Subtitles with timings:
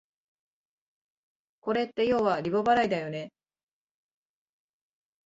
[1.59, 3.31] これってようはリボ払いだよね